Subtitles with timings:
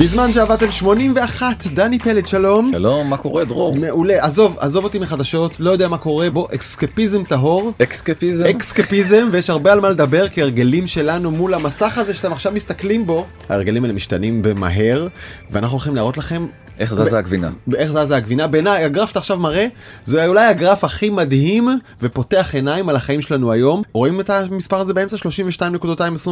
[0.00, 2.70] בזמן שעבדתם 81, דני פלד, שלום.
[2.72, 3.76] שלום, מה קורה דרור?
[3.76, 7.72] מעולה, עזוב, עזוב אותי מחדשות, לא יודע מה קורה, בוא, אקסקפיזם טהור.
[7.82, 8.44] אקסקפיזם?
[8.46, 13.06] אקסקפיזם, ויש הרבה על מה לדבר, כי הרגלים שלנו מול המסך הזה שאתם עכשיו מסתכלים
[13.06, 15.08] בו, ההרגלים האלה משתנים במהר,
[15.50, 16.46] ואנחנו הולכים להראות לכם
[16.78, 17.50] איך זזה הגבינה?
[17.74, 18.46] איך זזה הגבינה.
[18.46, 19.66] בעיניי, הגרף שאתה עכשיו מראה,
[20.04, 21.68] זה אולי הגרף הכי מדהים
[22.02, 23.82] ופותח עיניים על החיים שלנו היום.
[23.92, 25.16] רואים את המספר הזה באמצע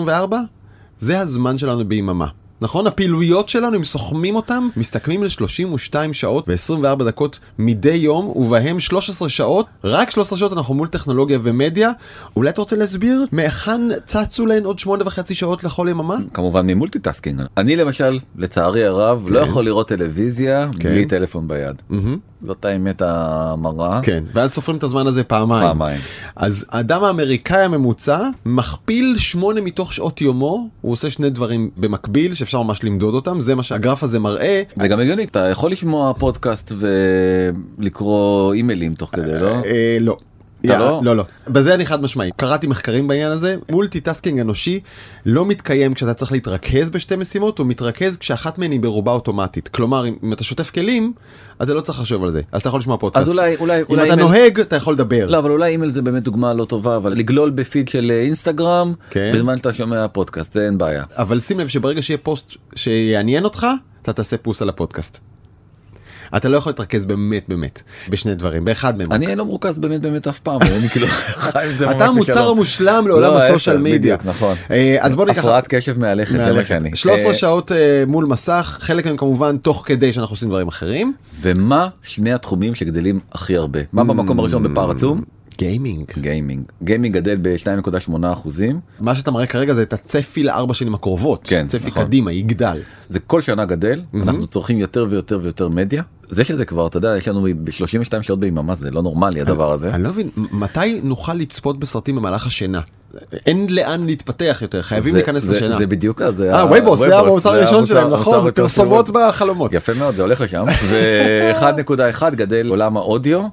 [0.04, 0.34] 32.224?
[0.98, 2.26] זה הזמן שלנו ביממה.
[2.60, 2.86] נכון?
[2.86, 9.66] הפעילויות שלנו, אם סוכמים אותם, מסתכמים ל-32 שעות ו-24 דקות מדי יום, ובהם 13 שעות,
[9.84, 11.90] רק 13 שעות אנחנו מול טכנולוגיה ומדיה.
[12.36, 16.16] אולי אתה רוצה להסביר מהיכן צצו להן עוד 8 וחצי שעות לכל יממה?
[16.34, 17.42] כמובן ממ multitasking.
[17.56, 19.32] אני למשל, לצערי הרב, כן.
[19.32, 20.88] לא יכול לראות טלוויזיה כן.
[20.88, 21.82] בלי טלפון ביד.
[21.90, 22.29] Mm-hmm.
[22.42, 24.00] זאת האמת המרה.
[24.02, 25.68] כן, ואז סופרים את הזמן הזה פעמיים.
[25.68, 26.00] פעמיים.
[26.36, 32.62] אז האדם האמריקאי הממוצע מכפיל 8 מתוך שעות יומו, הוא עושה שני דברים במקביל, שאפשר
[32.62, 34.62] ממש למדוד אותם, זה מה שהגרף הזה מראה.
[34.76, 36.72] זה גם הגיוני, אתה יכול לשמוע פודקאסט
[37.78, 39.62] ולקרוא אימיילים תוך כדי, לא?
[39.64, 40.16] אה, לא.
[40.64, 41.00] אתה לא?
[41.04, 41.24] לא, לא.
[41.48, 42.30] בזה אני חד משמעי.
[42.36, 43.56] קראתי מחקרים בעניין הזה.
[43.70, 44.80] multitasking אנושי
[45.26, 49.68] לא מתקיים כשאתה צריך להתרכז בשתי משימות, הוא מתרכז כשאחת מהן היא ברובה אוטומטית.
[49.68, 51.12] כלומר, אם אתה שוטף כלים,
[51.62, 52.40] אתה לא צריך לחשוב על זה.
[52.52, 53.22] אז אתה יכול לשמוע פודקאסט.
[53.22, 54.28] אז אולי, אולי, אם אולי אתה אימייל...
[54.28, 55.26] נוהג, אתה יכול לדבר.
[55.26, 58.94] לא, אבל אולי אימייל זה באמת דוגמה לא טובה, אבל לגלול בפיד של אה, אינסטגרם,
[59.10, 59.32] כן.
[59.34, 61.04] בזמן שאתה שומע פודקאסט, זה אין בעיה.
[61.16, 63.66] אבל שים לב שברגע שיהיה פוסט שיעניין אותך,
[64.02, 65.29] אתה תעשה פוס על הפודקאסט.
[66.36, 69.12] אתה לא יכול להתרכז באמת באמת בשני דברים באחד מהם.
[69.12, 71.06] אני לא מרוכז באמת באמת אף פעם, אני כאילו
[71.52, 72.50] חי עם זה ממש אתה המוצר.
[72.50, 74.16] המושלם לעולם לא, הסושיאל ההפך, מדיה.
[74.24, 74.56] נכון.
[74.70, 75.38] אה, אז בוא ניקח...
[75.38, 76.64] הפרעת קשב מהלכת, זה מה.
[76.64, 76.90] שאני.
[76.94, 81.12] 13 אה, שעות אה, מול מסך, חלק מהם כמובן תוך כדי שאנחנו עושים דברים אחרים.
[81.40, 83.80] ומה שני התחומים שגדלים הכי הרבה?
[83.92, 85.22] מה במקום הראשון בפער עצום?
[85.58, 86.04] גיימינג.
[86.18, 86.62] גיימינג.
[86.82, 88.80] גיימינג גדל ב-2.8 אחוזים.
[89.00, 91.40] מה שאתה מראה כרגע זה את הצפי לארבע שנים הקרובות.
[91.44, 92.04] כן, צפי נכון.
[92.04, 92.80] קדימה, יגדל.
[93.08, 96.02] זה כל שנה גדל, אנחנו צורכים יותר ויותר ויותר מדיה.
[96.30, 99.90] זה שזה כבר, אתה יודע, יש לנו ב-32 שעות ביממה, זה לא נורמלי הדבר הזה.
[99.90, 102.80] אני לא מבין, מתי נוכל לצפות בסרטים במהלך השינה?
[103.46, 105.78] אין לאן להתפתח יותר, חייבים להיכנס לשינה.
[105.78, 108.50] זה בדיוק, זה אה, וייבוס, זה המוצר הראשון שלהם, נכון?
[108.50, 109.10] פרסומות.
[109.10, 109.72] בחלומות.
[109.74, 110.64] יפה מאוד, זה הולך לשם.
[110.90, 113.46] ו-1.1 גדל עולם האודיו,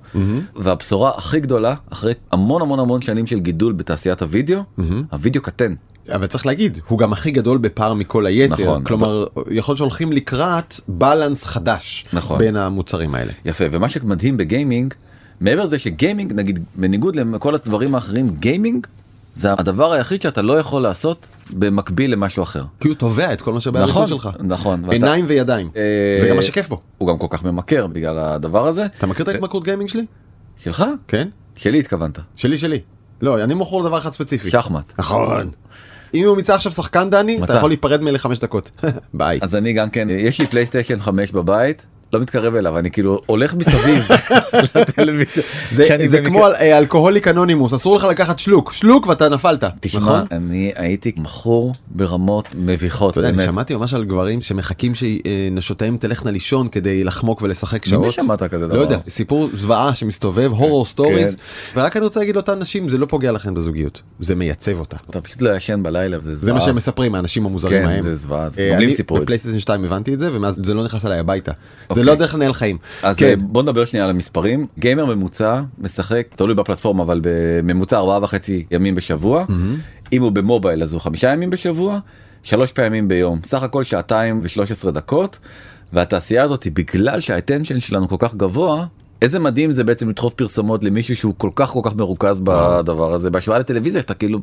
[0.56, 4.64] והבשורה הכי גדולה, אחרי המון המון המון שנים של גידול בתעשיית הוידאו,
[5.12, 5.74] הוידאו קטן.
[6.16, 8.54] אבל צריך להגיד, הוא גם הכי גדול בפער מכל היתר.
[8.64, 12.38] נכון, כלומר, יכול להיות שהולכים לקראת בלנס חדש נכון.
[12.38, 13.32] בין המוצרים האלה.
[13.46, 14.94] יפה, ומה שמדהים בגיימינג,
[15.42, 18.88] מעבר לזה שגיימינג, נגיד, בניגוד לכל הדברים האחרים, גיימינג
[19.36, 22.64] זה הדבר היחיד שאתה לא יכול לעשות במקביל למשהו אחר.
[22.80, 24.30] כי הוא תובע את כל מה שבא נכון, שלך.
[24.40, 24.82] נכון.
[24.84, 25.70] ואתה- עיניים וידיים.
[25.76, 25.82] אה,
[26.22, 26.82] זה גם מה שכיף בו.
[26.98, 28.86] הוא גם כל כך ממכר בגלל הדבר הזה.
[28.98, 30.06] אתה מכיר את ההתמכרות גיימינג שלי?
[30.58, 30.84] שלך?
[31.08, 31.28] כן?
[31.56, 32.20] שלי התכוונת.
[32.36, 32.80] שלי שלי.
[33.22, 34.50] לא, אני מכור לדבר אחד ספציפי.
[34.50, 34.94] שחמט.
[35.00, 35.50] נכון.
[36.14, 37.54] אם הוא מצא עכשיו שחקן דני, אתה.
[37.54, 38.72] יכול להיפרד ממני לחמש דקות.
[39.14, 39.40] ביי.
[39.42, 43.54] אז אני גם כן, יש לי פלייסטיישן 5 בבית, לא מתקרב אליו, אני כאילו הולך
[43.54, 44.08] מסביב
[44.76, 45.44] לטלוויזיה.
[45.72, 49.64] זה, זה כמו אה, אלכוהוליק אנונימוס, אסור לך לקחת שלוק, שלוק ואתה נפלת.
[49.82, 50.22] תשמע, נכון?
[50.32, 53.46] אני הייתי מכור ברמות מביכות, אתה יודע, אני.
[53.46, 58.04] שמעתי ממש על גברים שמחכים שנשותיהם תלכנה לישון כדי לחמוק ולשחק שעות.
[58.04, 58.76] ממי שמעת כזה דבר?
[58.78, 61.38] לא יודע, סיפור זוועה שמסתובב, horror stories,
[61.76, 64.98] ורק אני רוצה להגיד לאותן נשים, זה לא פוגע לכם בזוגיות, זה מייצב אותה.
[65.10, 66.54] אתה פשוט לא ישן בלילה, וזה זה זוועה.
[66.60, 68.04] מה שהם מספרים, האנשים המוזרים כן, ההם.
[68.04, 69.04] זה זוועה, זה- אה, אני זה.
[69.04, 71.52] בפלייסטיישן 2 הבנתי את זה, ומאז זה לא נכנס אליי הביתה.
[71.98, 72.14] זה אוקיי.
[72.14, 72.78] לא דרך לנהל חיים.
[73.04, 73.26] אז כן.
[73.26, 74.68] אה, בוא נדבר שנייה על המספרים.
[74.80, 79.46] גיימר ממוצע משחק, תלוי בפלטפורמה, אבל בממוצע ארבעה וחצי ימים בשבוע.
[80.14, 82.00] אם הוא במובייל אז הוא חמישה ימים בשבוע,
[82.44, 83.40] שלוש פעמים ביום.
[83.44, 85.40] סך הכל שעתיים ושלוש עשרה דקות.
[85.94, 88.86] והתעשייה הזאת בגלל שהאטנשן שלנו כל כך גבוה.
[89.22, 93.30] איזה מדהים זה בעצם לדחוף פרסומות למישהו שהוא כל כך כל כך מרוכז בדבר הזה.
[93.30, 94.40] בהשוואה לטלוויזיה שאתה כאילו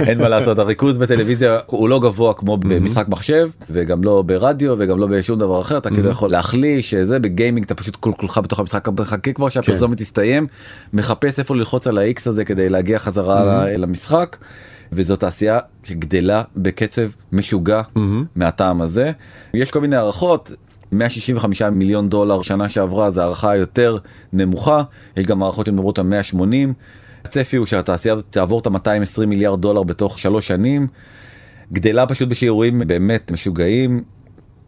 [0.00, 0.58] אין מה לעשות.
[0.58, 5.60] הריכוז בטלוויזיה הוא לא גבוה כמו במשחק מחשב וגם לא ברדיו וגם לא בשום דבר
[5.60, 5.78] אחר.
[5.78, 9.98] אתה כאילו יכול להחליש שזה בגיימינג אתה פשוט כל כולך בתוך המשחק מחכה כבר שהפרסומת
[9.98, 10.46] תסתיים
[10.92, 14.36] מחפש איפה ללחוץ על ה-X הזה כדי להגיע חזרה אל המשחק.
[14.92, 17.02] וזאת תעשייה שגדלה בקצב
[17.32, 17.82] משוגע
[18.36, 19.12] מהטעם הזה.
[19.54, 20.52] יש כל מיני הערכות
[20.92, 23.96] 165 מיליון דולר שנה שעברה זה הערכה יותר
[24.32, 24.82] נמוכה
[25.16, 26.72] יש גם הערכות שמדברות על 180.
[27.24, 30.86] הצפי הוא שהתעשייה הזאת תעבור את ה-220 מיליארד דולר בתוך שלוש שנים.
[31.72, 34.02] גדלה פשוט בשיעורים באמת משוגעים.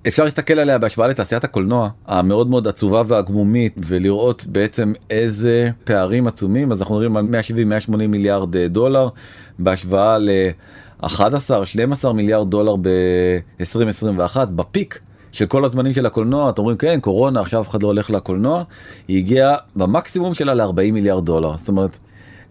[0.09, 6.73] אפשר להסתכל עליה בהשוואה לתעשיית הקולנוע המאוד מאוד עצובה והגמומית ולראות בעצם איזה פערים עצומים
[6.73, 7.27] אז אנחנו מדברים על
[7.89, 9.09] 170-180 מיליארד אה, דולר
[9.59, 15.01] בהשוואה ל-11-12 מיליארד דולר ב-2021 בפיק
[15.39, 18.63] של כל הזמנים של הקולנוע אתם אומרים כן קורונה עכשיו אף אחד לא הולך לקולנוע
[19.09, 21.99] היא הגיעה במקסימום שלה ל-40 מיליארד דולר זאת אומרת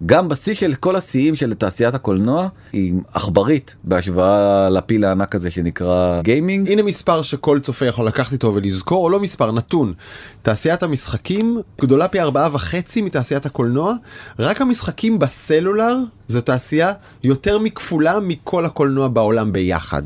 [0.06, 6.22] גם בשיא של כל השיאים של תעשיית הקולנוע היא עכברית בהשוואה לפיל הענק הזה שנקרא
[6.22, 6.72] גיימינג.
[6.72, 9.94] הנה מספר שכל צופה יכול לקחת איתו ולזכור, או לא מספר, נתון.
[10.42, 13.94] תעשיית המשחקים גדולה פי ארבעה וחצי מתעשיית הקולנוע,
[14.40, 15.98] רק המשחקים בסלולר
[16.28, 16.94] זו תעשייה
[17.24, 20.04] יותר מכפולה מכל הקולנוע בעולם ביחד.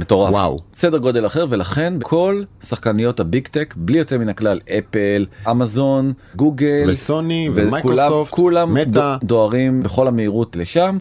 [0.00, 0.30] מטורף.
[0.32, 0.58] וואו.
[0.74, 6.12] סדר גודל אחר ולכן כל שחקניות ה big tech בלי יוצא מן הכלל אפל אמזון
[6.36, 8.78] גוגל וסוני ומייקרוסופט, כולם.
[8.80, 10.98] דו- דוהרים בכל המהירות לשם.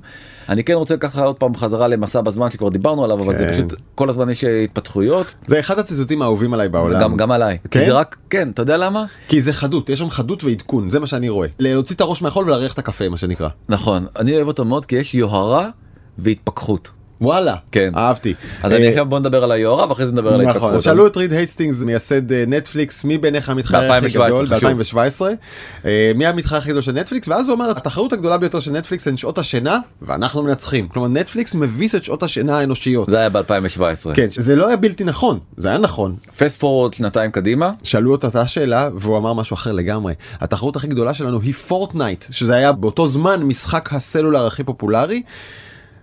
[0.49, 3.51] אני כן רוצה לקחת עוד פעם חזרה למסע בזמן שכבר דיברנו עליו אבל זה כן.
[3.51, 7.01] פשוט כל הזמן יש התפתחויות זה אחד הציטוטים האהובים עליי בעולם.
[7.01, 7.79] גם גם עליי כן?
[7.79, 10.99] כי זה רק כן אתה יודע למה כי זה חדות, יש שם חדות ועדכון, זה
[10.99, 11.47] מה שאני רואה.
[11.59, 13.49] להוציא את הראש מהחול ולהריח את הקפה, מה שנקרא.
[13.69, 15.69] נכון אני אוהב אותו מאוד כי יש יוהרה
[16.17, 16.89] והתפכחות.
[17.21, 17.91] וואלה, כן.
[17.95, 18.33] אהבתי.
[18.63, 20.73] אז אני אה, עכשיו בוא נדבר על היוהרה ואחרי זה נדבר על נכון, ההתפכחות.
[20.73, 24.69] אז שאלו את ריד הייסטינגס מייסד אה, נטפליקס מי ביניך המתחרה הכי ב-2017, גדול חשוב.
[24.69, 25.85] ב-2017
[26.15, 29.17] מי המתחרה הכי גדול של נטפליקס ואז הוא אמר התחרות הגדולה ביותר של נטפליקס הן
[29.17, 33.09] שעות השינה ואנחנו מנצחים כלומר נטפליקס מביס את שעות השינה האנושיות.
[33.09, 34.13] זה היה ב-2017.
[34.13, 38.27] כן זה לא היה בלתי נכון זה היה נכון פסט פורוד שנתיים קדימה שאלו אותה
[38.27, 42.71] את השאלה והוא אמר משהו אחר לגמרי התחרות הכי גדולה שלנו היא פורטנייט שזה היה
[42.71, 45.21] באותו זמן משחק הסלולר הכי פופולרי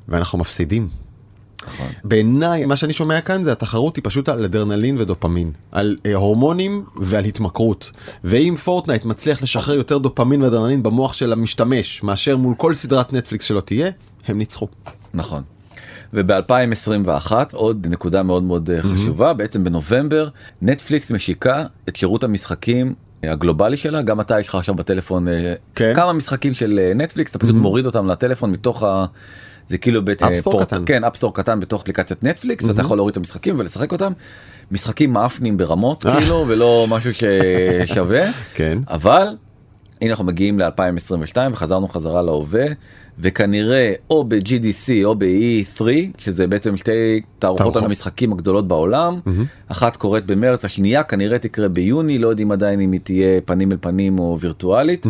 [0.08, 1.05] ואנחנו מפסידים.
[1.66, 1.86] נכון.
[2.04, 6.84] בעיניי מה שאני שומע כאן זה התחרות היא פשוט על אדרנלין ודופמין על אה, הורמונים
[6.96, 7.90] ועל התמכרות
[8.24, 13.44] ואם פורטנייט מצליח לשחרר יותר דופמין ואדרנלין במוח של המשתמש מאשר מול כל סדרת נטפליקס
[13.44, 13.90] שלא תהיה
[14.26, 14.68] הם ניצחו.
[15.14, 15.42] נכון.
[16.12, 20.28] וב-2021 עוד נקודה מאוד מאוד אה, חשובה בעצם בנובמבר
[20.62, 25.26] נטפליקס משיקה את שירות המשחקים אה, הגלובלי שלה גם אתה יש לך עכשיו בטלפון
[25.74, 25.92] כן.
[25.96, 29.06] כמה משחקים של נטפליקס אתה פשוט מוריד אותם לטלפון מתוך ה...
[29.68, 30.82] זה כאילו בעצם app store קטן.
[30.86, 34.12] כן app store קטן בתוך אפליקציית נטפליקס אתה יכול להוריד את המשחקים ולשחק אותם
[34.70, 36.20] משחקים מאפנים ברמות אה.
[36.20, 38.78] כאילו ולא משהו ששווה כן.
[38.88, 39.36] אבל
[40.00, 42.66] הנה אנחנו מגיעים ל-2022 וחזרנו חזרה להווה
[43.18, 45.82] וכנראה או ב-GDC או ב-E3
[46.18, 47.76] שזה בעצם שתי תערוכות.
[47.76, 49.20] על המשחקים הגדולות בעולם
[49.68, 53.76] אחת קורית במרץ השנייה כנראה תקרה ביוני לא יודעים עדיין אם היא תהיה פנים אל
[53.80, 55.06] פנים או וירטואלית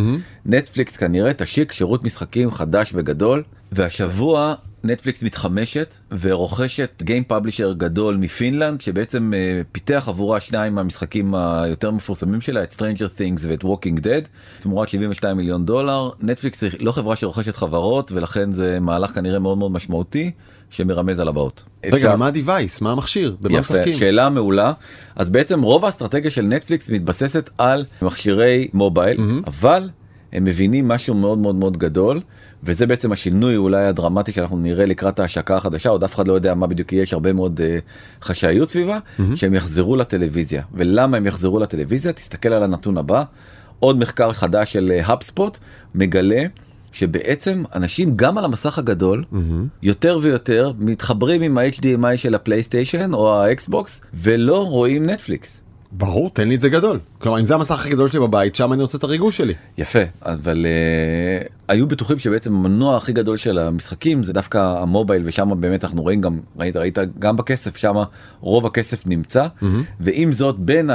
[0.46, 4.54] נטפליקס כנראה תשיק שירות משחקים חדש וגדול והשבוע
[4.84, 12.40] נטפליקס מתחמשת ורוכשת גיים פאבלישר גדול מפינלנד שבעצם אה, פיתח עבורה שניים מהמשחקים היותר מפורסמים
[12.40, 14.28] שלה את Stranger Things ואת Walking Dead
[14.60, 19.58] תמורת 72 מיליון דולר נטפליקס היא לא חברה שרוכשת חברות ולכן זה מהלך כנראה מאוד
[19.58, 20.30] מאוד משמעותי
[20.70, 21.62] שמרמז על הבאות.
[21.84, 23.92] רגע אפשר- מה ה-Device מה המכשיר במה יפה, משחקים.
[23.92, 24.72] שאלה מעולה.
[25.16, 29.90] אז בעצם רוב האסטרטגיה של נטפליקס מתבססת על מכשירי מובייל, אבל
[30.32, 32.20] הם מבינים משהו מאוד מאוד מאוד גדול,
[32.66, 36.54] וזה בעצם השינוי אולי הדרמטי שאנחנו נראה לקראת ההשקה החדשה, עוד אף אחד לא יודע
[36.54, 38.98] מה בדיוק יהיה, יש הרבה מאוד uh, חשאיות סביבה,
[39.34, 40.62] שהם יחזרו לטלוויזיה.
[40.74, 42.12] ולמה הם יחזרו לטלוויזיה?
[42.12, 43.24] תסתכל על הנתון הבא,
[43.78, 45.58] עוד מחקר חדש של האבספוט
[45.94, 46.42] מגלה
[46.92, 49.24] שבעצם אנשים גם על המסך הגדול
[49.82, 55.60] יותר ויותר מתחברים עם ה-HDMI של הפלייסטיישן או האקסבוקס ולא רואים נטפליקס.
[55.92, 56.98] ברור תן לי את זה גדול.
[57.18, 59.54] כלומר אם זה המסך הכי גדול שלי בבית שם אני רוצה את הריגוש שלי.
[59.78, 65.60] יפה אבל uh, היו בטוחים שבעצם המנוע הכי גדול של המשחקים זה דווקא המובייל ושם
[65.60, 67.94] באמת אנחנו רואים גם ראית ראית גם בכסף שם
[68.40, 69.46] רוב הכסף נמצא
[70.00, 70.94] ועם זאת בין uh,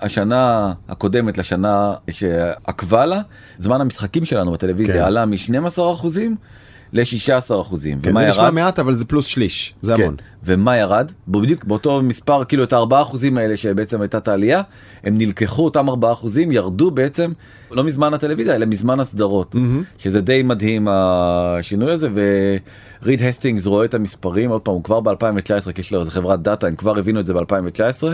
[0.00, 3.20] השנה הקודמת לשנה שעקבה לה
[3.58, 5.04] זמן המשחקים שלנו בטלוויזיה כן.
[5.04, 6.36] עלה מ-12 אחוזים
[6.92, 8.54] ל-16 אחוזים כן, ומה זה נשמע ירד?
[8.54, 10.02] מעט אבל זה פלוס שליש זה כן.
[10.02, 10.16] המון.
[10.44, 11.12] ומה ירד?
[11.28, 14.62] בדיוק באותו מספר כאילו את הארבעה אחוזים האלה שבעצם הייתה את העלייה
[15.04, 17.32] הם נלקחו אותם ארבעה אחוזים ירדו בעצם
[17.70, 19.54] לא מזמן הטלוויזיה אלא מזמן הסדרות
[19.98, 22.08] שזה די מדהים השינוי הזה
[23.02, 26.42] וריד הסטינגס רואה את המספרים עוד פעם הוא כבר ב2019 כי יש לו איזה חברת
[26.42, 28.04] data הם כבר הבינו את זה ב2019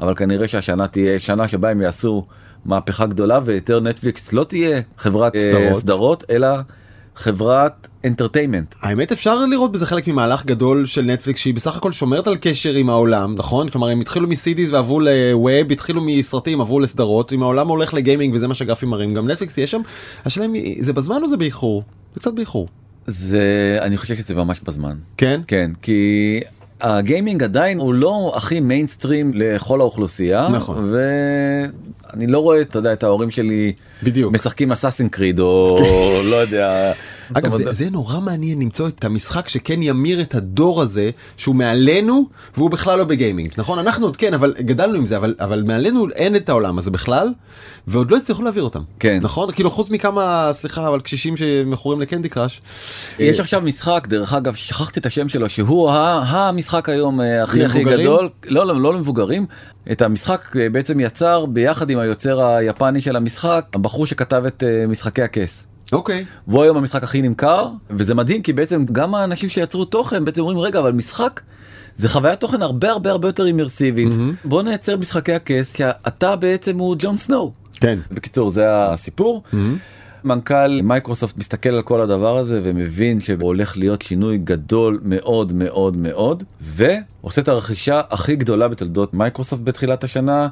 [0.00, 2.24] אבל כנראה שהשנה תהיה שנה שבה הם יעשו
[2.64, 5.80] מהפכה גדולה ויותר נטפליקס לא תהיה חברת אה, סדרות.
[5.80, 6.48] סדרות אלא
[7.16, 8.74] חברת entertainment.
[8.82, 12.74] האמת אפשר לראות בזה חלק ממהלך גדול של נטפליקס שהיא בסך הכל שומרת על קשר
[12.74, 17.42] עם העולם נכון כלומר הם התחילו מסידיס ועברו ל web התחילו מסרטים עברו לסדרות אם
[17.42, 19.80] העולם הולך לגיימינג וזה מה שהגרפים מראים גם נטפליקס תהיה שם
[20.24, 21.82] השאלה אם זה בזמן או זה באיחור
[22.14, 22.68] זה קצת באיחור
[23.06, 24.96] זה אני חושב שזה ממש בזמן.
[25.16, 26.40] כן כן כי
[26.80, 30.92] הגיימינג עדיין הוא לא הכי מיינסטרים לכל האוכלוסייה נכון.
[30.92, 33.72] ואני לא רואה אתה יודע את ההורים שלי
[34.02, 34.34] בדיוק.
[34.34, 35.78] משחקים אסאסין קריד או
[36.30, 36.92] לא יודע.
[37.34, 42.28] אגב זה, זה נורא מעניין למצוא את המשחק שכן ימיר את הדור הזה שהוא מעלינו
[42.56, 46.06] והוא בכלל לא בגיימינג נכון אנחנו עוד כן אבל גדלנו עם זה אבל אבל מעלינו
[46.14, 47.28] אין את העולם הזה בכלל
[47.86, 49.18] ועוד לא הצליחו להעביר אותם כן.
[49.22, 52.60] נכון כאילו חוץ מכמה סליחה אבל קשישים שמכורים ל Candy Crush.
[53.18, 57.84] יש עכשיו משחק דרך אגב שכחתי את השם שלו שהוא המשחק היום אה, הכי הכי?
[57.84, 59.46] גדול לא לא לא למבוגרים
[59.92, 64.86] את המשחק אה, בעצם יצר ביחד עם היוצר היפני של המשחק הבחור שכתב את אה,
[64.86, 65.66] משחקי הכס.
[65.92, 66.24] אוקיי.
[66.48, 70.58] והוא היום המשחק הכי נמכר וזה מדהים כי בעצם גם האנשים שיצרו תוכן בעצם אומרים
[70.58, 71.40] רגע אבל משחק
[71.96, 74.08] זה חוויית תוכן הרבה הרבה הרבה יותר אימרסיבית
[74.44, 77.52] בוא נייצר משחקי הכס שאתה בעצם הוא ג'ון סנואו.
[77.74, 77.98] כן.
[78.12, 79.42] בקיצור זה הסיפור.
[80.24, 86.42] מנכ"ל מייקרוסופט מסתכל על כל הדבר הזה ומבין שהולך להיות שינוי גדול מאוד מאוד מאוד
[86.60, 90.48] ועושה את הרכישה הכי גדולה בתולדות מייקרוסופט בתחילת השנה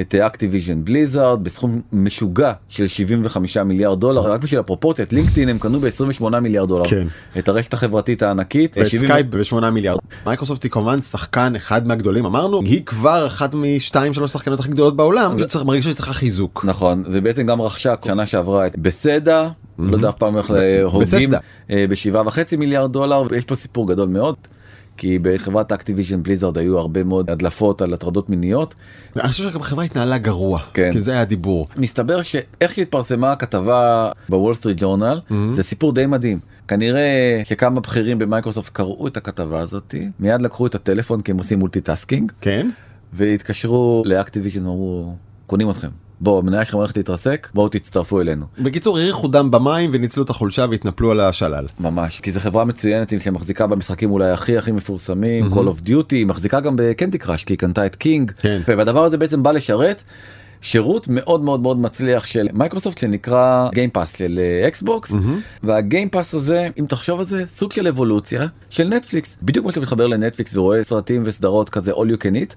[0.00, 5.58] את Activision Blizzard בסכום משוגע של 75 מיליארד דולר רק בשביל הפרופורציה את LinkedIn הם
[5.58, 7.06] קנו ב-28 מיליארד דולר כן.
[7.38, 8.76] את הרשת החברתית הענקית.
[8.78, 9.98] ואת 70 סקייפ ב-8 מיליארד.
[10.26, 14.96] מייקרוסופט היא כמובן שחקן אחד מהגדולים אמרנו היא כבר אחת משתיים שלוש שחקנות הכי גדולות
[14.96, 16.64] בעולם שצריך מרגיש שהיא צריכה חיזוק.
[16.64, 18.78] נכון ובעצם גם רכשה שנה שעברה את
[19.20, 21.38] Bethesda לא יודע אף פעם איך להוגים בסדה.
[21.70, 24.36] אה, בשבעה וחצי מיליארד דולר ויש פה סיפור גדול מאוד.
[24.96, 28.74] כי בחברת Activision Blizzard היו הרבה מאוד הדלפות על הטרדות מיניות.
[29.16, 30.58] אני חושב שגם החברה התנהלה גרוע.
[30.74, 30.90] כן.
[30.92, 31.66] כי זה היה הדיבור.
[31.76, 36.38] מסתבר שאיך שהתפרסמה הכתבה ב Wall Street Journal זה סיפור די מדהים.
[36.68, 41.58] כנראה שכמה בכירים במייקרוסופט קראו את הכתבה הזאתי מיד לקחו את הטלפון כי הם עושים
[41.58, 42.70] multitasking כן?
[43.12, 45.14] והתקשרו ל Activision ואמרו
[45.46, 45.88] קונים אתכם
[46.22, 48.46] בוא המניה שלכם הולכת להתרסק בואו תצטרפו אלינו.
[48.58, 51.66] בקיצור הריחו דם במים וניצלו את החולשה והתנפלו על השלל.
[51.80, 56.10] ממש כי זו חברה מצוינת עם שמחזיקה במשחקים אולי הכי הכי מפורסמים Call of Duty
[56.10, 58.60] היא מחזיקה גם ב Candy Crush כי היא קנתה את King כן.
[58.66, 60.02] והדבר הזה בעצם בא לשרת
[60.60, 65.14] שירות מאוד מאוד מאוד מצליח של מייקרוסופט שנקרא Game Pass של Xbox
[65.62, 69.70] וה Game Pass הזה אם תחשוב על זה סוג של אבולוציה של נטפליקס בדיוק כמו
[69.70, 72.54] שאתה מתחבר לנטפליקס ורואה סרטים וסדרות כזה all you can eat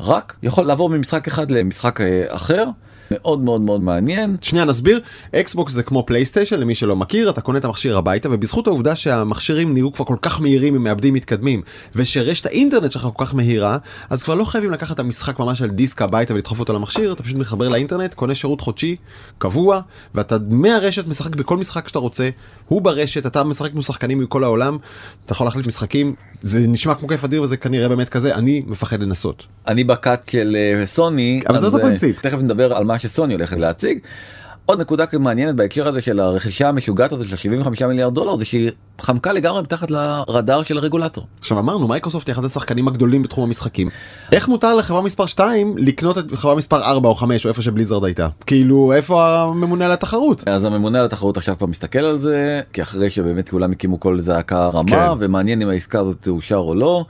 [0.00, 2.64] רק יכול לעבור ממשחק אחד למשחק אה, אחר
[3.10, 4.36] מאוד מאוד מאוד מעניין.
[4.40, 5.00] שנייה נסביר.
[5.34, 9.72] Xbox זה כמו PlayStation למי שלא מכיר אתה קונה את המכשיר הביתה ובזכות העובדה שהמכשירים
[9.72, 11.62] נהיו כבר כל כך מהירים עם מעבדים מתקדמים
[11.94, 13.78] ושרשת האינטרנט שלך כל כך מהירה
[14.10, 17.22] אז כבר לא חייבים לקחת את המשחק ממש על דיסק הביתה ולדחוף אותו למכשיר אתה
[17.22, 18.96] פשוט מחבר לאינטרנט קונה שירות חודשי
[19.38, 19.80] קבוע
[20.14, 22.28] ואתה מהרשת משחק בכל משחק שאתה רוצה
[22.68, 24.78] הוא ברשת אתה משחק עם שחקנים מכל העולם
[25.26, 29.00] אתה יכול להחליף משחקים זה נשמע כמו כיף אדיר וזה כנראה באמת כזה אני מפחד
[29.00, 29.46] לנסות.
[29.68, 32.12] אני בכת של אה, סוני אבל זה אותו אה.
[32.20, 33.98] תכף נדבר על מה שסוני הולכת להציג.
[34.66, 38.70] עוד נקודה מעניינת בהקשר הזה של הרכישה המשוגעת הזאת של 75 מיליארד דולר זה שהיא
[39.00, 41.26] חמקה לגמרי מתחת לרדאר של הרגולטור.
[41.38, 43.88] עכשיו אמרנו מייקרוסופט היא אחד השחקנים הגדולים בתחום המשחקים
[44.32, 48.04] איך מותר לחברה מספר 2 לקנות את חברה מספר 4 או 5 או איפה שבליזרד
[48.04, 50.48] הייתה כאילו איפה הממונה על התחרות.
[50.48, 54.20] אז הממונה על התחרות עכשיו כבר מסתכל על זה כי אחרי שבאמת כולם הקימו כל
[54.20, 55.10] זעקה רמה כן.
[55.18, 57.04] ומעניין אם העסקה הזאת תאושר או לא.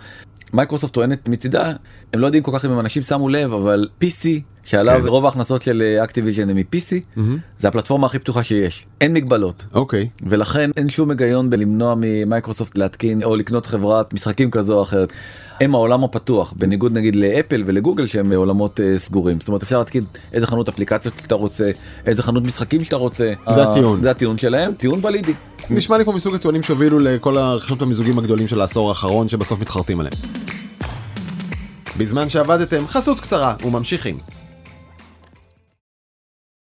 [0.53, 1.73] מייקרוסופט טוענת מצידה
[2.13, 4.27] הם לא יודעים כל כך אם אנשים שמו לב אבל PC
[4.67, 5.09] שעליו כן.
[5.09, 7.21] רוב ההכנסות של Activision הם מ-PC
[7.59, 13.23] זה הפלטפורמה הכי פתוחה שיש אין מגבלות אוקיי ולכן אין שום היגיון בלמנוע ממייקרוסופט להתקין
[13.23, 15.13] או לקנות חברת משחקים כזו או אחרת.
[15.61, 20.03] הם העולם הפתוח בניגוד נגיד לאפל ולגוגל שהם עולמות אה, סגורים זאת אומרת אפשר להתקין
[20.33, 21.71] איזה חנות אפליקציות שאתה רוצה
[22.07, 24.03] איזה חנות משחקים שאתה רוצה זה אה, הטיעון.
[24.03, 25.33] זה הטיעון שלהם טיעון ולידי.
[25.71, 30.01] נשמע לי כמו מסוג הטיעונים שהובילו לכל הרכישות והמיזוגים הגדולים של העשור האחרון שבסוף מתחרטים
[30.01, 30.15] עליהם.
[31.99, 34.19] בזמן שעבדתם חסות קצרה וממשיכים.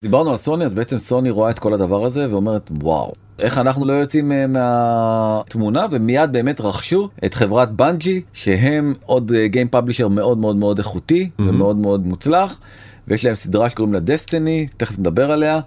[0.03, 3.85] דיברנו על סוני אז בעצם סוני רואה את כל הדבר הזה ואומרת וואו איך אנחנו
[3.85, 5.85] לא יוצאים אה, מהתמונה?
[5.91, 11.75] ומיד באמת רכשו את חברת בנג'י שהם עוד גיים פאבלישר מאוד מאוד מאוד איכותי ומאוד
[11.75, 12.59] מאוד מוצלח
[13.07, 15.59] ויש להם סדרה שקוראים לה דסטיני תכף נדבר עליה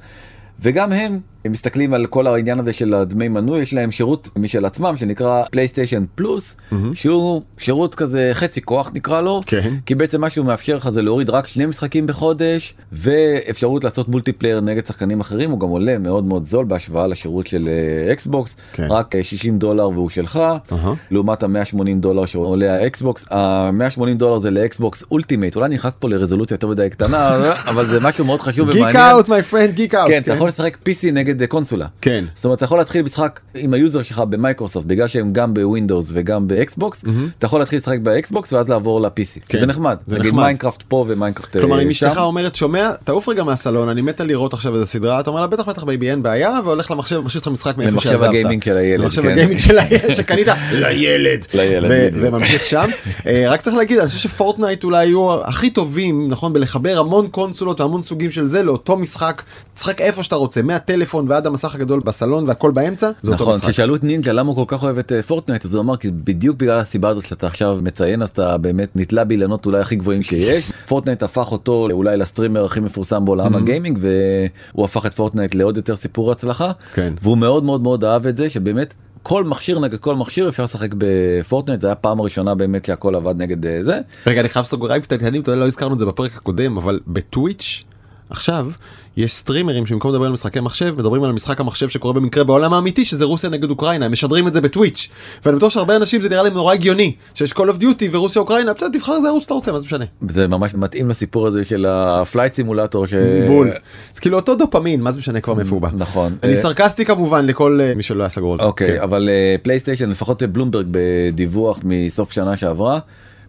[0.60, 4.64] וגם הם הם מסתכלים על כל העניין הזה של הדמי מנוי יש להם שירות משל
[4.64, 6.56] עצמם שנקרא PlayStation Plus
[6.94, 9.74] שהוא שירות כזה חצי כוח נקרא לו כן.
[9.86, 14.60] כי בעצם מה שהוא מאפשר לך זה להוריד רק שני משחקים בחודש ואפשרות לעשות multiplayer
[14.60, 18.86] נגד שחקנים אחרים הוא גם עולה מאוד מאוד זול בהשוואה לשירות של אה, Xbox כן.
[18.90, 20.94] רק אה, 60 דולר והוא שלך אהה.
[21.10, 26.08] לעומת ה-180 דולר שעולה ה Xbox ה-180 דולר זה ל Xbox Ultimate אולי נכנס פה
[26.08, 27.36] לרזולוציה יותר מדי קטנה
[27.70, 29.10] אבל זה משהו מאוד חשוב גיק ומעניין.
[29.10, 30.08] out my friend geek out.
[30.10, 31.86] כן, אתה יכול לשחק PC נגד אה, קונסולה.
[32.00, 32.24] כן.
[32.34, 36.10] זאת אומרת, אתה יכול להתחיל משחק עם ה user שלך במייקרוסופט, בגלל שהם גם בווינדוס
[36.12, 37.04] וגם ב Xbox,
[37.38, 39.40] אתה יכול להתחיל לשחק ב Xbox ואז לעבור ל-PC.
[39.48, 39.96] כן, זה נחמד.
[40.06, 40.42] זה נגיד נחמד.
[40.42, 42.06] Minecraft פה ו Minecraft כלומר אם אה, שם.
[42.06, 45.46] אשתך אומרת שומע תעוף רגע מהסלון אני מתה לראות עכשיו איזה סדרה אתה אומר לה
[45.46, 48.28] בטח בטח baby אין בעיה והולך למחשב ומשאיר לך משחק מאיפה למחשב שעזבת.
[48.28, 49.28] הגיימינג של הילד, למחשב כן.
[49.28, 52.14] הגיימינג של הילד שקנית לילד לילד.
[52.14, 52.88] וממשיך שם
[53.26, 57.28] אה, רק צריך להגיד אני חושב ש Fortnite אולי היו הכי טובים נכון בלחבר המון
[57.28, 59.42] קונסולות והמון סוגים של זה לאותו משחק
[59.74, 63.68] תשחק איפה שאתה רוצה מהטלפון ועד המסך הגדול בסלון והכל באמצע זה אותו נכון, משחק.
[63.68, 66.10] כששאלו את נינג'ה למה הוא כל כך אוהב את אה, Fortnite אז הוא אמר כי
[66.10, 70.22] בדיוק בגלל הסיבה הזאת שאתה עכשיו מציין אז אתה באמת נתלה באילנות אולי הכי גבוהים
[70.22, 70.72] שיש.
[70.88, 75.76] Fortnite הפך אותו אולי ל streamer הכי מפורסם בעולם הגיימינג והוא הפך את Fortnite לעוד
[75.76, 76.72] יותר סיפור הצלחה.
[76.94, 77.12] כן.
[77.22, 80.88] והוא מאוד מאוד מאוד אהב את זה שבאמת כל מכשיר נגד כל מכשיר אפשר לשחק
[80.98, 84.00] ב Fortnite זה היה פעם הראשונה באמת שהכל עבד נגד אה, זה.
[84.26, 87.84] רגע אני חייב סוגריים קטנים לא הזכרנו את זה בפרק הקודם אבל ב Twitch
[88.30, 88.70] עכשיו
[89.16, 93.04] יש סטרימרים שבמקום לדבר על משחקי מחשב מדברים על משחק המחשב שקורה במקרה בעולם האמיתי
[93.04, 95.08] שזה רוסיה נגד אוקראינה הם משדרים את זה ב Twitch
[95.44, 98.72] ואני בטוח שהרבה אנשים זה נראה להם נורא הגיוני שיש Call of Duty ורוסיה אוקראינה
[98.72, 100.04] בסדר תבחר איזה ערוץ שאתה רוצה מה זה משנה.
[100.28, 103.14] זה ממש מתאים לסיפור הזה של ה Flight Simulator ש...
[103.46, 103.70] בול.
[104.14, 105.88] זה כאילו אותו דופמין מה זה משנה כבר מאיפה הוא בא.
[105.96, 106.36] נכון.
[106.42, 108.64] אני אה, סרקסטי כמובן לכל אה, מי שלא היה סגור על זה.
[108.64, 109.02] אוקיי כן.
[109.02, 109.28] אבל
[109.62, 112.98] PlayStation לפחות בלומברג בדיווח מסוף שנה שעברה.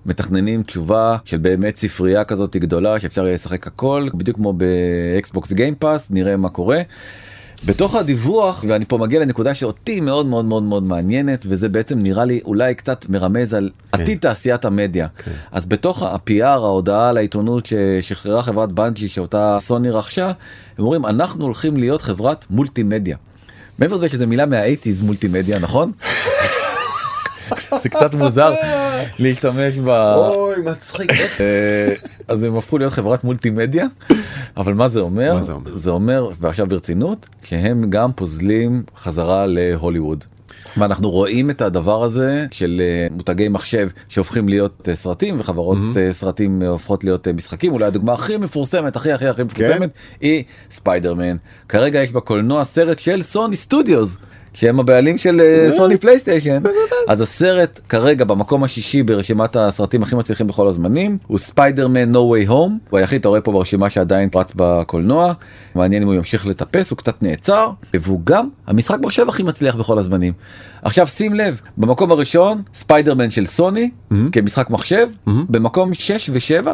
[0.05, 5.51] מתכננים תשובה של באמת ספרייה כזאת גדולה שאפשר יהיה לשחק הכל בדיוק כמו ב Xbox
[5.51, 6.81] Game Pass נראה מה קורה.
[7.65, 12.25] בתוך הדיווח ואני פה מגיע לנקודה שאותי מאוד מאוד מאוד מאוד מעניינת וזה בעצם נראה
[12.25, 14.01] לי אולי קצת מרמז על כן.
[14.01, 15.07] עתיד תעשיית המדיה.
[15.17, 15.31] כן.
[15.51, 20.33] אז בתוך ה-PR ההודעה לעיתונות ששחררה חברת בנג'י שאותה סוני רכשה הם
[20.79, 23.17] אומרים אנחנו הולכים להיות חברת מולטימדיה.
[23.79, 25.91] מעבר לזה שזה מילה מה-80's מולטימדיה נכון?
[27.81, 28.53] זה קצת מוזר
[29.19, 29.89] להשתמש ב...
[29.89, 31.11] אוי מצחיק.
[31.41, 31.93] אה,
[32.27, 33.85] אז הם הפכו להיות חברת מולטימדיה
[34.57, 35.77] אבל מה זה אומר מה זה אומר?
[35.77, 40.23] זה אומר ועכשיו ברצינות שהם גם פוזלים חזרה להוליווד.
[40.77, 46.13] ואנחנו רואים את הדבר הזה של אה, מותגי מחשב שהופכים להיות אה, סרטים וחברות אה,
[46.13, 49.89] סרטים הופכות להיות משחקים אולי הדוגמה הכי מפורסמת הכי הכי הכי מפורסמת
[50.21, 51.37] היא ספיידרמן
[51.69, 54.17] כרגע יש בקולנוע סרט של Sony Studios.
[54.57, 56.63] שהם הבעלים של אה, סוני פלייסטיישן.
[57.07, 62.49] אז הסרט כרגע במקום השישי ברשימת הסרטים הכי מצליחים בכל הזמנים הוא Spider-Man No Way
[62.49, 62.89] Home.
[62.89, 65.33] הוא היחיד אתה רואה פה ברשימה שעדיין רץ בקולנוע.
[65.75, 69.97] מעניין אם הוא ימשיך לטפס הוא קצת נעצר והוא גם המשחק מחשב הכי מצליח בכל
[69.97, 70.33] הזמנים.
[70.81, 73.89] עכשיו שים לב במקום הראשון ספיידרמן של סוני
[74.31, 75.07] כמשחק מחשב.
[75.27, 76.67] במקום 6 ו7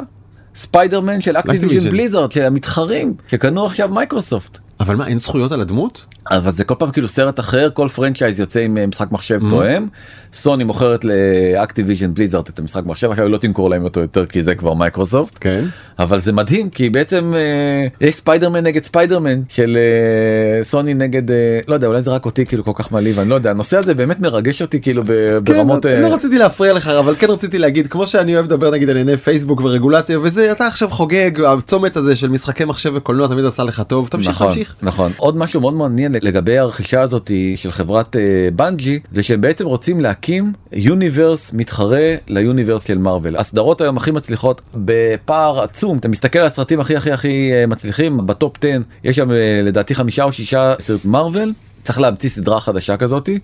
[0.56, 4.60] ספיידרמן של אקטיביז'ן בליזרד של המתחרים שקנו עכשיו מייקרוסופט.
[4.84, 6.06] אבל מה אין זכויות על הדמות?
[6.32, 9.88] אבל זה כל פעם כאילו סרט אחר כל franchise יוצא עם אה, משחק מחשב תואם
[10.34, 14.44] סוני מוכרת לאקטיביז'ן בליזרד את המשחק מחשב עכשיו היא לא תמכור להם אותו יותר כי
[14.44, 15.66] זה כבר מייקרוסופט כן.
[16.00, 21.60] אבל זה מדהים כי בעצם אה, יש ספיידרמן נגד ספיידרמן של אה, סוני נגד אה,
[21.68, 23.94] לא יודע אולי זה רק אותי כאילו כל כך מעליב אני לא יודע הנושא הזה
[23.94, 27.60] באמת מרגש אותי כאילו ב- ברמות כן, אה, לא רציתי להפריע לך אבל כן רציתי
[27.60, 31.98] להגיד כמו שאני אוהב לדבר נגיד על ענייני פייסבוק ורגולציה וזה אתה עכשיו חוגג הצומת
[31.98, 34.73] הזה של משחקי מחשב וקולנוע תמיד עשה לך טוב תמשיך נכון, תמשיך.
[34.82, 35.12] נכון.
[35.18, 38.22] עוד משהו מאוד מעניין לגבי הרכישה הזאת של חברת אה,
[38.56, 43.38] באנג'י זה שהם בעצם רוצים להקים universe מתחרה ל universe של מארוול.
[43.38, 45.98] הסדרות היום הכי מצליחות בפער עצום.
[45.98, 49.62] אתה מסתכל על הסרטים הכי הכי הכי אה, מצליחים ב top 10 יש שם אה,
[49.64, 51.54] לדעתי חמישה או שישה סרט מארוול.
[51.82, 53.40] צריך להמציא סדרה חדשה כזאתי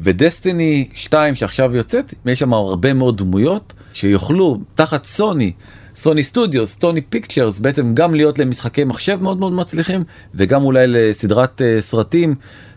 [0.00, 5.52] ודסטיני 2 שעכשיו יוצאת יש שם הרבה מאוד דמויות שיוכלו תחת סוני
[5.96, 10.04] סוני סטודיוס סוני פיקצ'רס בעצם גם להיות למשחקי מחשב מאוד מאוד מצליחים
[10.34, 12.34] וגם אולי לסדרת אה, סרטים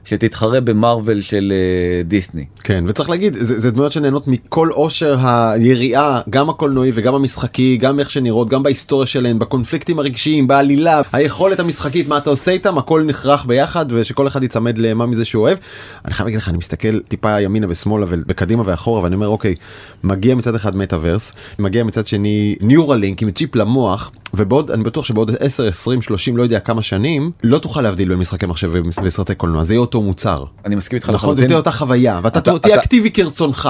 [0.10, 2.46] שתתחרה במארוול של אה, דיסני.
[2.64, 8.00] כן וצריך להגיד זה, זה דמויות שנהנות מכל עושר היריעה גם הקולנועי וגם המשחקי גם
[8.00, 13.04] איך שנראות גם בהיסטוריה שלהן בקונפליקטים הרגשיים בעלילה היכולת המשחקית מה אתה עושה איתם הכל
[13.04, 15.58] נכרך ביחד ושכל אחד ייצמד למה מזה שהוא אוהב.
[16.06, 19.56] אני חייב להגיד לך אני מסתכל טיפה ימינה ושמאלה וקדימה ואחורה ואני אומר אוקיי
[20.04, 25.32] מגיע מצד אחד מטאוורס מגיע מצד שני ניורלינק עם צ'יפ למוח ובעוד אני בטוח שבעוד
[25.40, 28.72] 10 20 30 לא יודע כמה שנים לא תוכל להבדיל בין משחקי מחשב
[29.04, 30.44] וסרטי קולנוע זה יהיה אותו מוצר.
[30.66, 31.46] אני מסכים איתך נכון זה.
[31.46, 33.70] תהיה אותה חוויה ואתה אתה- תהיה אקטיבי כרצונך.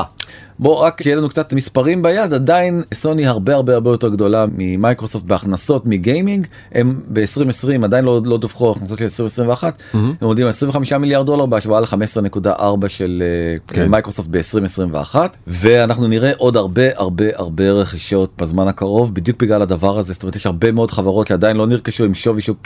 [0.59, 5.25] בוא רק שיהיה לנו קצת מספרים ביד עדיין סוני הרבה הרבה הרבה יותר גדולה ממייקרוסופט
[5.25, 6.47] בהכנסות מ gaming.
[6.71, 11.45] הם ב-2020 עדיין לא, לא דווחו הכנסות של 2021 הם עומדים על 25 מיליארד דולר
[11.45, 13.87] בהשוואה ל-15.4 של אה, כן.
[13.87, 15.15] מייקרוסופט ב-2021
[15.47, 20.13] ואנחנו נראה עוד הרבה הרבה הרבה רכישות בזמן הקרוב בדיוק בגלל הדבר הזה.
[20.13, 22.57] זאת אומרת יש הרבה מאוד חברות שעדיין לא נרכשו עם שווי שוק.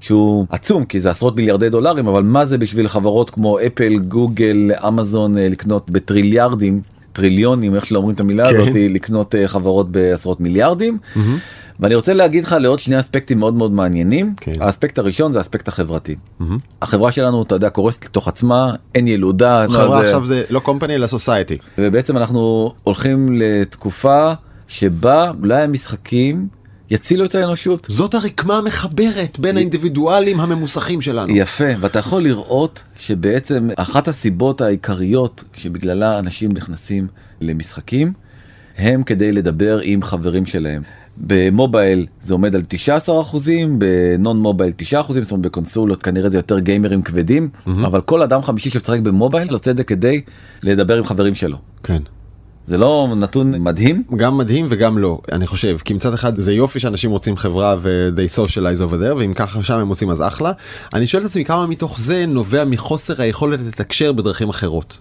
[0.00, 4.70] שהוא עצום כי זה עשרות מיליארדי דולרים אבל מה זה בשביל חברות כמו אפל גוגל
[4.88, 8.56] אמזון אה, לקנות בטריליארדים טריליונים איך שלא אומרים את המילה כן.
[8.60, 10.98] הזאת לקנות אה, חברות בעשרות מיליארדים.
[11.80, 14.52] ואני רוצה להגיד לך לעוד שני אספקטים מאוד מאוד מעניינים כן.
[14.60, 16.14] האספקט הראשון זה האספקט החברתי
[16.82, 20.94] החברה שלנו אתה יודע קורסת לתוך עצמה אין ילודה חברה זה- עכשיו זה לא קומפני
[20.94, 21.58] אלא סוסייטי.
[21.78, 24.32] ובעצם אנחנו הולכים לתקופה
[24.68, 26.46] שבה אולי המשחקים
[26.90, 27.86] יצילו את האנושות.
[27.90, 31.36] זאת הרקמה המחברת בין האינדיבידואלים הממוסכים שלנו.
[31.36, 37.06] יפה ואתה יכול לראות שבעצם אחת הסיבות העיקריות שבגללה אנשים נכנסים
[37.40, 38.12] למשחקים
[38.78, 40.82] הם כדי לדבר עם חברים שלהם.
[41.16, 46.38] במובייל זה עומד על 19 אחוזים בנון מובייל 9 אחוזים זאת אומרת בקונסולות כנראה זה
[46.38, 50.20] יותר גיימרים כבדים אבל כל אדם חמישי שמשחק במובייל עושה את זה כדי
[50.62, 51.58] לדבר עם חברים שלו.
[51.82, 52.02] כן.
[52.66, 54.02] זה לא נתון מדהים?
[54.16, 58.38] גם מדהים וגם לא אני חושב כי מצד אחד זה יופי שאנשים רוצים חברה ו-they
[58.38, 60.52] socialize over there ואם ככה שם הם מוצאים אז אחלה.
[60.94, 64.98] אני שואל את עצמי כמה מתוך זה נובע מחוסר היכולת לתקשר בדרכים אחרות.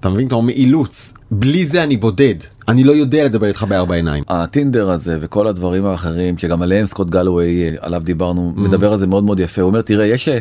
[0.00, 0.28] אתה מבין?
[0.28, 1.14] כמו מאילוץ.
[1.30, 2.34] בלי זה אני בודד.
[2.68, 4.24] אני לא יודע לדבר איתך בארבע עיניים.
[4.28, 9.24] הטינדר הזה וכל הדברים האחרים שגם עליהם סקוט גלווי עליו דיברנו מדבר על זה מאוד
[9.24, 10.38] מאוד יפה הוא אומר תראה יש אה,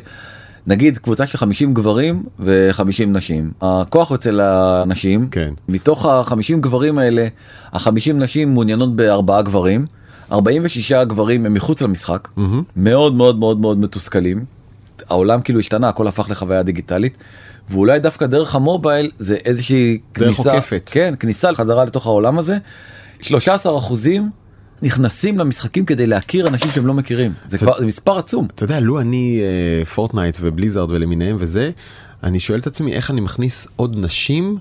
[0.67, 5.53] נגיד קבוצה של 50 גברים ו50 נשים הכוח אצל הנשים כן.
[5.69, 7.27] מתוך ה-50 גברים האלה
[7.73, 9.85] ה-50 נשים מעוניינות בארבעה גברים
[10.31, 12.27] 46 גברים הם מחוץ למשחק
[12.75, 14.45] מאוד מאוד מאוד מאוד מתוסכלים.
[15.09, 17.17] העולם כאילו השתנה הכל הפך לחוויה דיגיטלית
[17.69, 20.89] ואולי דווקא דרך המובייל זה איזושהי דרך כניסה עוקפת.
[20.93, 22.57] כן כניסה חזרה לתוך העולם הזה
[23.21, 24.29] 13 אחוזים
[24.83, 28.79] נכנסים למשחקים כדי להכיר אנשים שהם לא מכירים זה כבר זה מספר עצום אתה יודע,
[28.79, 31.71] לו אני אה, פורטנייט ובליזארד ולמיניהם וזה,
[32.23, 34.57] אני שואל את עצמי איך אני מכניס עוד נשים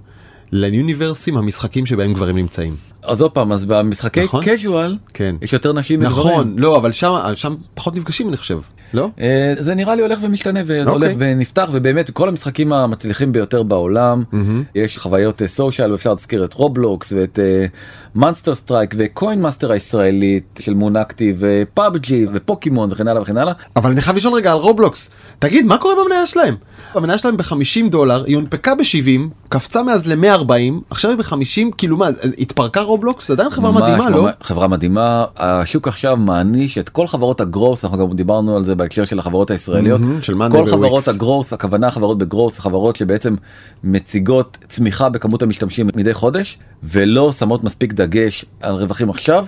[0.53, 2.77] ליוניברסים המשחקיים שבהם גברים נמצאים.
[3.03, 4.45] אז עוד פעם אז במשחקי נכון.
[4.45, 5.37] casual כן.
[5.43, 6.29] יש יותר נשים מגברים.
[6.29, 8.59] נכון, לא, אבל שם, שם פחות נפגשים אני חושב,
[8.95, 9.09] לא?
[9.21, 11.15] אה, זה נראה לי הולך ומשתנה והולך אוקיי.
[11.19, 14.23] ונפתח ובאמת כל המשחקים המצליחים ביותר בעולם
[14.75, 17.39] יש חוויות social ואפשר להזכיר את רובלוקס ואת
[18.15, 23.53] מאנסטר סטרייק וקוין מאסטר הישראלית של מון אקטיב ופאבג'י ופוקימון וכן הלאה וכן הלאה.
[23.77, 25.11] אבל אני חייב לשאול רגע על רובלוקס.
[25.39, 26.57] תגיד, מה קורה במניה שלהם?
[26.95, 30.51] המניה שלהם ב-50 דולר, היא הונפקה ב-70, קפצה מאז ל-140,
[30.91, 33.29] עכשיו היא ב-50, כאילו מה, התפרקה רובלוקס?
[33.29, 34.29] זה עדיין חברה ממש, מדהימה, לא?
[34.41, 39.05] חברה מדהימה השוק עכשיו מעניש את כל חברות הגרוס אנחנו גם דיברנו על זה בהקשר
[39.05, 40.67] של החברות הישראליות מהמם, של כל.
[40.67, 43.35] חברות הגרוס הכוונה חברות בגרוס חברות שבעצם
[43.85, 49.47] מציגות צמיחה בכמות המשתמשים מדי חודש ולא שמות מספיק דגש על רווחים עכשיו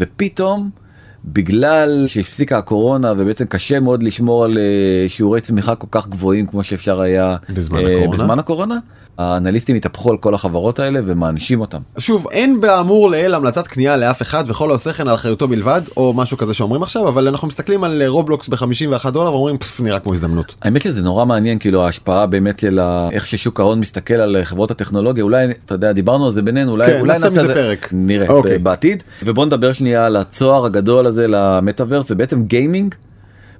[0.00, 0.85] ופתאום.
[1.26, 6.62] בגלל שהפסיקה הקורונה ובעצם קשה מאוד לשמור על אה, שיעורי צמיחה כל כך גבוהים כמו
[6.64, 8.12] שאפשר היה בזמן אה, הקורונה.
[8.12, 8.78] בזמן הקורונה
[9.18, 11.78] האנליסטים התהפכו על כל החברות האלה ומענישים אותם.
[11.98, 16.12] שוב, אין באמור לעיל המלצת קנייה לאף אחד וכל העושה כן על אחריותו בלבד, או
[16.12, 19.98] משהו כזה שאומרים עכשיו, אבל אנחנו מסתכלים על אה, רובלוקס ב-51 דולר ואומרים, פפ, נראה
[19.98, 20.54] כמו הזדמנות.
[20.62, 22.80] האמת שזה נורא מעניין כאילו ההשפעה באמת של
[23.12, 26.86] איך ששוק ההון מסתכל על חברות הטכנולוגיה אולי אתה יודע דיברנו על זה בינינו אולי
[26.86, 27.88] כן, אולי נעשה מזה על זה- פרק.
[27.92, 28.58] נראה אוקיי.
[28.58, 32.94] ב- בעתיד ובוא נדבר שנייה על הצוהר הגדול הזה למטאוורס זה בעצם gaming.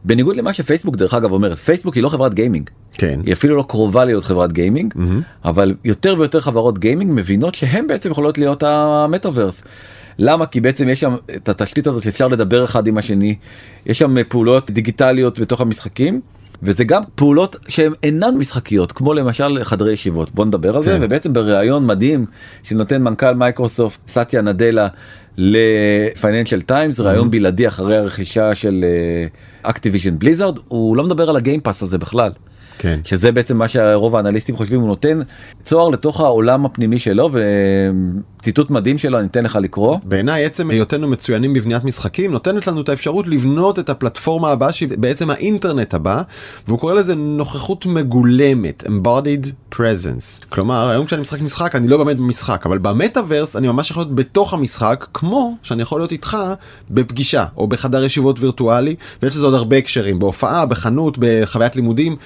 [0.05, 3.21] בניגוד למה שפייסבוק דרך אגב אומרת פייסבוק היא לא חברת gaming כן.
[3.27, 4.95] היא אפילו לא קרובה להיות חברת gaming
[5.45, 9.63] אבל יותר ויותר חברות gaming מבינות שהן בעצם יכולות להיות המטאוורס.
[10.19, 13.35] למה כי בעצם יש שם את התשתית הזאת שאפשר לדבר אחד עם השני
[13.87, 16.21] יש שם פעולות דיגיטליות בתוך המשחקים.
[16.63, 20.99] וזה גם פעולות שהן אינן משחקיות כמו למשל חדרי ישיבות בוא נדבר על זה כן.
[21.03, 22.27] ובעצם בריאיון מדהים
[22.63, 24.89] שנותן מנכ"ל מייקרוסופט סאטיה נאדלה
[25.39, 28.85] לפייננשל טיימס ראיון בלעדי אחרי הרכישה של
[29.63, 32.33] אקטיביז'ן בליזארד הוא לא מדבר על הגיים פס הזה בכלל.
[32.79, 33.01] כן.
[33.05, 35.21] שזה בעצם מה שרוב האנליסטים חושבים הוא נותן
[35.63, 37.31] צוהר לתוך העולם הפנימי שלו
[38.39, 39.99] וציטוט מדהים שלו אני אתן לך לקרוא.
[40.05, 44.89] בעיניי עצם היותנו מצוינים בבניית משחקים נותנת לנו את האפשרות לבנות את הפלטפורמה הבאה שהיא
[44.99, 46.23] בעצם האינטרנט הבא
[46.69, 52.17] והוא קורא לזה נוכחות מגולמת embodied presence כלומר היום כשאני משחק משחק אני לא באמת
[52.17, 56.37] במשחק אבל במטאוורס אני ממש יכול להיות בתוך המשחק כמו שאני יכול להיות איתך
[56.91, 62.17] בפגישה או בחדר ישיבות וירטואלי ויש לזה עוד הרבה הקשרים בהופעה בחנות בחוויית לימודים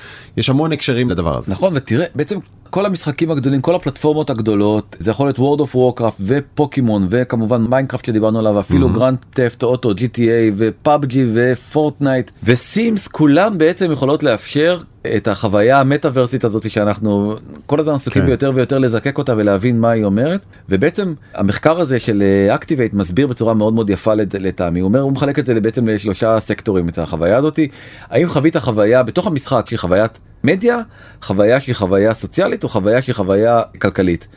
[0.40, 1.52] יש המון הקשרים לדבר הזה.
[1.52, 2.38] נכון ותראה בעצם
[2.70, 8.04] כל המשחקים הגדולים כל הפלטפורמות הגדולות זה יכול להיות World of Warcraft ופוקימון וכמובן מיינקראפט
[8.04, 15.28] שדיברנו עליו אפילו Grand Theft Auto GTA ופאבג'י ופורטנייט וסימס כולם בעצם יכולות לאפשר את
[15.28, 17.34] החוויה המטאוורסית הזאת שאנחנו
[17.66, 18.26] כל הזמן עסוקים כן.
[18.26, 22.22] ביותר ויותר לזקק אותה ולהבין מה היא אומרת ובעצם המחקר הזה של
[22.54, 26.40] Activate מסביר בצורה מאוד מאוד יפה לטעמי הוא אומר הוא מחלק את זה בעצם לשלושה
[26.40, 27.68] סקטורים את החוויה הזאתי
[28.10, 30.80] האם חווית חוויה בתוך המשחק שהיא חוויית מדיה
[31.22, 34.28] חוויה שהיא חוויה סוציאלית או חוויה שהיא חוויה כלכלית.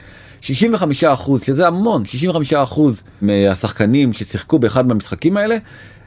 [0.41, 5.57] 65 אחוז שזה המון 65 אחוז מהשחקנים ששיחקו באחד מהמשחקים האלה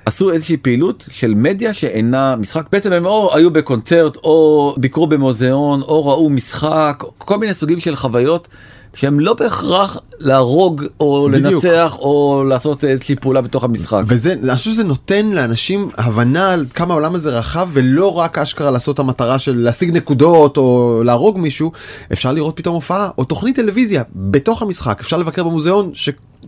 [0.06, 5.82] עשו איזושהי פעילות של מדיה שאינה משחק בעצם הם או היו בקונצרט או ביקרו במוזיאון
[5.82, 8.48] או ראו משחק כל מיני סוגים של חוויות
[8.94, 11.64] שהם לא בהכרח להרוג או בדיוק.
[11.64, 14.02] לנצח או לעשות איזושהי פעולה בתוך המשחק.
[14.06, 18.70] וזה, אני חושב שזה נותן לאנשים הבנה על כמה העולם הזה רחב ולא רק אשכרה
[18.70, 21.72] לעשות את המטרה של להשיג נקודות או להרוג מישהו,
[22.12, 25.90] אפשר לראות פתאום הופעה או תוכנית טלוויזיה בתוך המשחק, אפשר לבקר במוזיאון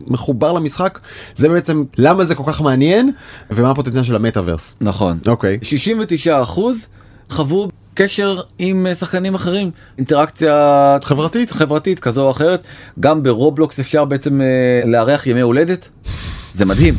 [0.06, 0.98] שמחובר למשחק,
[1.36, 3.10] זה בעצם למה זה כל כך מעניין
[3.50, 4.76] ומה הפוטנציאל של המטאוורס.
[4.80, 5.18] נכון.
[5.26, 5.58] אוקיי.
[5.62, 6.86] 69 אחוז
[7.30, 11.50] חוו קשר עם אה, שחקנים אחרים אינטראקציה חברתית.
[11.50, 12.64] חברתית כזו או אחרת
[13.00, 14.46] גם ברובלוקס אפשר בעצם אה,
[14.84, 15.88] לארח ימי הולדת
[16.52, 16.94] זה מדהים.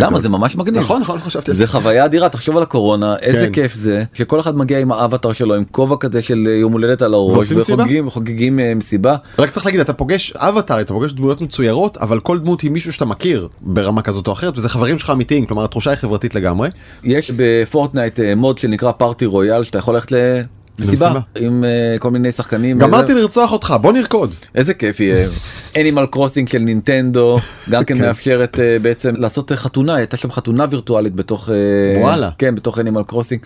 [0.00, 3.52] למה זה ממש מגניב נכון נכון חשבתי זה חוויה אדירה תחשוב על הקורונה איזה כן.
[3.52, 7.14] כיף זה שכל אחד מגיע עם האבטר שלו עם כובע כזה של יום הולדת על
[7.14, 7.52] הראש?
[7.52, 12.20] וחוגגים חוגגים אה, מסיבה רק צריך להגיד אתה פוגש אבטאר אתה פוגש דמויות מצוירות אבל
[12.20, 15.64] כל דמות היא מישהו שאתה מכיר ברמה כזאת או אחרת וזה חברים שלך אמיתיים כלומר
[15.64, 16.68] התחושה היא חברתית לגמרי.
[17.04, 20.42] יש בפורטנייט אה, mode שנקרא Party Royale שאתה יכול ללכת מסיבה
[20.80, 21.20] מסיבה.
[21.38, 22.78] עם אה, כל מיני שחקנים.
[22.78, 24.34] גמרתי וזה- לרצוח אותך בוא נרקוד.
[24.54, 25.28] איזה כיף יהיה.
[25.76, 27.38] אנימל קרוסינג של נינטנדו
[27.70, 28.00] גם כן כן.
[28.00, 32.30] מאפשרת אה, בעצם לעשות אה, חתונה הייתה שם חתונה וירטואלית בתוך אה, וואלה.
[32.38, 33.40] כן בתוך אנימל קרוסינג.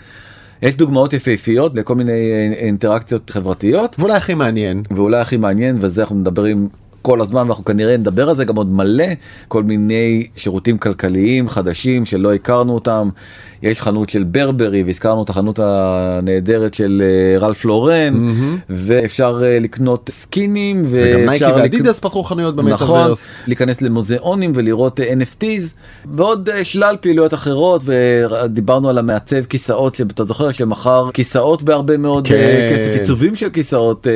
[0.62, 6.02] יש דוגמאות יפהפיות לכל מיני אה, אינטראקציות חברתיות ואולי הכי מעניין ואולי הכי מעניין וזה
[6.02, 6.68] אנחנו מדברים
[7.02, 9.04] כל הזמן ואנחנו כנראה נדבר על זה גם עוד מלא
[9.48, 13.08] כל מיני שירותים כלכליים חדשים שלא הכרנו אותם.
[13.62, 18.32] יש חנות של ברברי והזכרנו את החנות הנהדרת של אה, רלף לורן
[18.70, 23.28] ואפשר אה, לקנות סקינים וגם נייקי ואפשר לק- ואדידס פתחו חנויות נכון, במטאוורס.
[23.46, 25.62] להיכנס למוזיאונים ולראות אה, NFTs
[26.14, 32.68] ועוד שלל פעילויות אחרות ודיברנו על המעצב כיסאות שאתה זוכר שמכר כיסאות בהרבה מאוד כן.
[32.72, 34.06] כסף עיצובים של כיסאות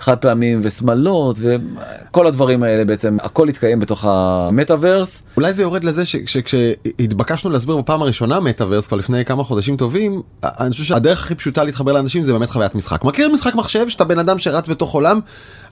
[0.00, 5.22] חד פעמים ושמלות וכל הדברים האלה בעצם הכל התקיים בתוך המטאוורס.
[5.36, 10.70] אולי זה יורד לזה שכשהתבקשנו להסביר בפעם הראשונה מטאוורס כבר לפני כמה חודשים טובים אני
[10.70, 13.04] חושב שהדרך הכי פשוטה להתחבר לאנשים זה באמת חוויית משחק.
[13.04, 15.20] מכיר משחק מחשב שאתה בן אדם שרץ בתוך עולם?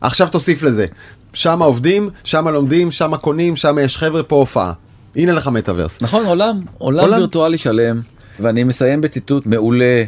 [0.01, 0.87] עכשיו תוסיף לזה.
[1.33, 4.73] שם עובדים שם לומדים שם קונים שם יש חבר'ה פה הופעה.
[5.17, 6.03] הנה לך מטאוורס.
[6.03, 7.19] נכון עולם עולם עולם.
[7.19, 8.01] וירטואלי שלם.
[8.41, 10.05] ואני מסיים בציטוט מעולה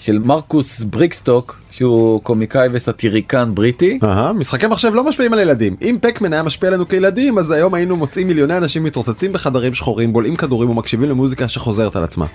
[0.00, 3.98] של מרקוס בריקסטוק שהוא קומיקאי וסאטיריקן בריטי.
[4.02, 7.74] אהה, משחקי מחשב לא משפיעים על ילדים אם פקמן היה משפיע עלינו כילדים אז היום
[7.74, 12.26] היינו מוצאים מיליוני אנשים מתרוצצים בחדרים שחורים בולעים כדורים ומקשיבים למוזיקה שחוזרת על עצמה.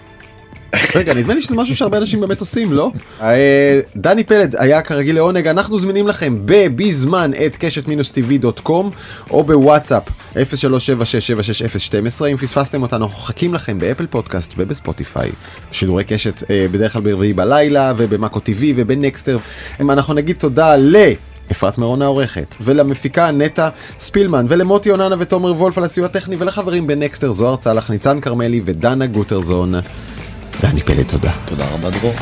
[0.95, 2.91] רגע נדמה לי שזה משהו שהרבה אנשים באמת עושים לא?
[3.21, 8.59] אה, דני פלד היה כרגיל לעונג אנחנו זמינים לכם בבזמן at קשת מינוס TV dot
[8.59, 8.91] com
[9.29, 10.37] או בוואטסאפ 0376766012
[12.31, 15.31] אם פספסתם אותנו אנחנו מחכים לכם באפל פודקאסט ובספוטיפיי
[15.71, 19.37] שידורי קשת אה, בדרך כלל ברביעי בלילה ובמאקו TV ובנקסטר
[19.79, 20.95] אנחנו נגיד תודה ל...
[21.51, 27.31] אפרת מירון העורכת, ולמפיקה נטע ספילמן, ולמוטי אוננה ותומר וולף על הסיוע הטכני, ולחברים בנקסטר
[27.31, 29.73] זוהר צלח, ניצן כרמלי ודנה גוטרזון.
[30.61, 31.31] דני פלד תודה.
[31.45, 32.13] תודה רבה דרור.